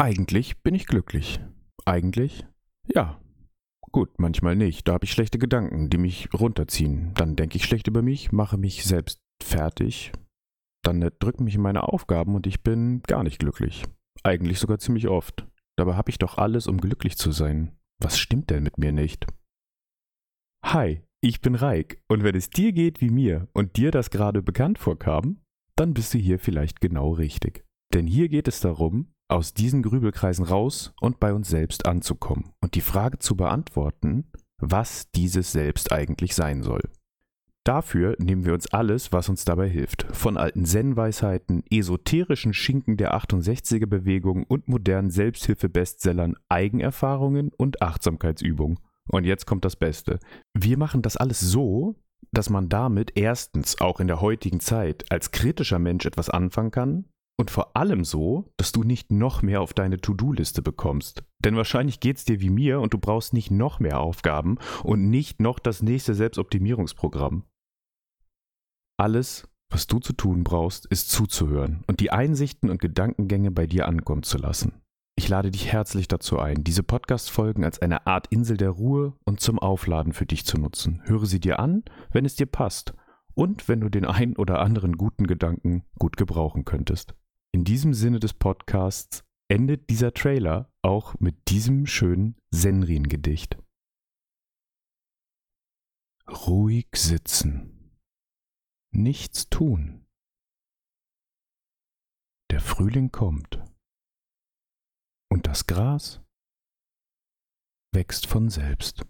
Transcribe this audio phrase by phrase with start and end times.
[0.00, 1.40] Eigentlich bin ich glücklich.
[1.84, 2.46] Eigentlich?
[2.86, 3.20] Ja.
[3.92, 4.88] Gut, manchmal nicht.
[4.88, 7.12] Da habe ich schlechte Gedanken, die mich runterziehen.
[7.12, 10.10] Dann denke ich schlecht über mich, mache mich selbst fertig.
[10.82, 13.84] Dann drücken mich meine Aufgaben und ich bin gar nicht glücklich.
[14.22, 15.46] Eigentlich sogar ziemlich oft.
[15.76, 17.76] Dabei habe ich doch alles, um glücklich zu sein.
[17.98, 19.26] Was stimmt denn mit mir nicht?
[20.64, 24.40] Hi, ich bin Reik und wenn es dir geht wie mir und dir das gerade
[24.40, 25.42] bekannt vorkam,
[25.76, 27.66] dann bist du hier vielleicht genau richtig.
[27.92, 32.74] Denn hier geht es darum, aus diesen Grübelkreisen raus und bei uns selbst anzukommen und
[32.74, 34.24] die Frage zu beantworten,
[34.58, 36.82] was dieses Selbst eigentlich sein soll.
[37.64, 40.06] Dafür nehmen wir uns alles, was uns dabei hilft.
[40.12, 48.78] Von alten Zen-Weisheiten, esoterischen Schinken der 68er-Bewegung und modernen Selbsthilfe-Bestsellern, Eigenerfahrungen und Achtsamkeitsübungen.
[49.08, 50.18] Und jetzt kommt das Beste.
[50.54, 51.96] Wir machen das alles so,
[52.32, 57.04] dass man damit erstens auch in der heutigen Zeit als kritischer Mensch etwas anfangen kann
[57.40, 61.24] und vor allem so, dass du nicht noch mehr auf deine To-Do-Liste bekommst.
[61.38, 65.08] Denn wahrscheinlich geht es dir wie mir und du brauchst nicht noch mehr Aufgaben und
[65.08, 67.44] nicht noch das nächste Selbstoptimierungsprogramm.
[68.98, 73.88] Alles, was du zu tun brauchst, ist zuzuhören und die Einsichten und Gedankengänge bei dir
[73.88, 74.74] ankommen zu lassen.
[75.16, 79.40] Ich lade dich herzlich dazu ein, diese Podcast-Folgen als eine Art Insel der Ruhe und
[79.40, 81.00] zum Aufladen für dich zu nutzen.
[81.04, 82.92] Höre sie dir an, wenn es dir passt
[83.34, 87.14] und wenn du den einen oder anderen guten Gedanken gut gebrauchen könntest.
[87.52, 93.58] In diesem Sinne des Podcasts endet dieser Trailer auch mit diesem schönen Senrin-Gedicht.
[96.28, 97.98] Ruhig sitzen.
[98.92, 100.06] Nichts tun.
[102.50, 103.60] Der Frühling kommt.
[105.28, 106.20] Und das Gras
[107.92, 109.04] wächst von selbst.